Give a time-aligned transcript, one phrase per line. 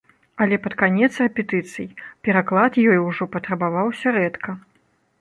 [0.45, 1.87] Але пад канец рэпетыцый
[2.29, 4.61] пераклад ёй ужо патрабаваўся рэдка.